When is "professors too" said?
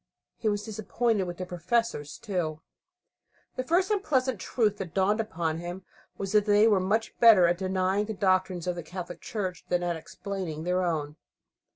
1.45-2.63